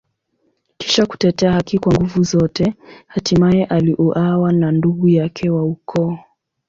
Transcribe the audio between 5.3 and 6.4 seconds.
wa ukoo.